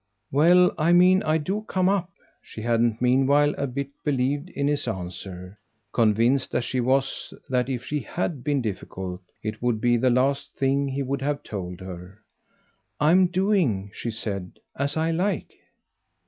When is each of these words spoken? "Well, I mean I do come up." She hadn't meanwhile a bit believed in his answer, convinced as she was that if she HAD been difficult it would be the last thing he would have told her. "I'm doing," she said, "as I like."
"Well, 0.31 0.73
I 0.79 0.93
mean 0.93 1.21
I 1.21 1.37
do 1.37 1.61
come 1.69 1.87
up." 1.87 2.09
She 2.41 2.63
hadn't 2.63 3.03
meanwhile 3.03 3.53
a 3.55 3.67
bit 3.67 3.89
believed 4.03 4.49
in 4.49 4.67
his 4.67 4.87
answer, 4.87 5.59
convinced 5.93 6.55
as 6.55 6.65
she 6.65 6.79
was 6.79 7.35
that 7.49 7.69
if 7.69 7.85
she 7.85 7.99
HAD 7.99 8.43
been 8.43 8.63
difficult 8.63 9.21
it 9.43 9.61
would 9.61 9.79
be 9.79 9.97
the 9.97 10.09
last 10.09 10.55
thing 10.57 10.87
he 10.87 11.03
would 11.03 11.21
have 11.21 11.43
told 11.43 11.81
her. 11.81 12.17
"I'm 12.99 13.27
doing," 13.27 13.91
she 13.93 14.09
said, 14.09 14.53
"as 14.75 14.97
I 14.97 15.11
like." 15.11 15.53